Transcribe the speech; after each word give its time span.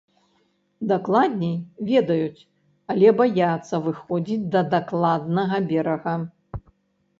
Дакладней, 0.91 1.53
ведаюць, 1.89 2.41
але 2.95 3.13
баяцца 3.21 3.75
выходзіць 3.91 4.49
да 4.59 4.65
дакладнага 4.75 5.63
берага. 5.71 6.19